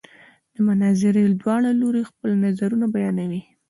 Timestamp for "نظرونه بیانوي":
2.43-3.41